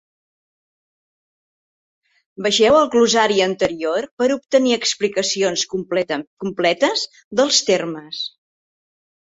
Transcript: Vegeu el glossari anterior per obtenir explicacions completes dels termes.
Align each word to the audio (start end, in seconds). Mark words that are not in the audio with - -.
Vegeu 2.47 2.77
el 2.79 2.89
glossari 2.97 3.39
anterior 3.49 4.09
per 4.23 4.31
obtenir 4.39 4.75
explicacions 4.81 5.69
completes 5.77 7.09
dels 7.41 7.63
termes. 7.73 8.29